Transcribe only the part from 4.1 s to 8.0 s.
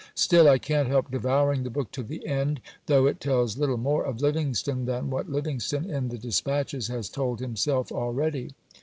Livingstone than what Livingstone in the despatches has told himself